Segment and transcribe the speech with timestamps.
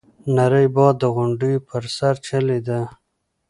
[0.35, 2.79] نری باد د غونډيو په سر چلېده.